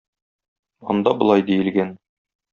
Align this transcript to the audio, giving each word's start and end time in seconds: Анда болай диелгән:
Анда 0.93 1.13
болай 1.21 1.45
диелгән: 1.51 1.95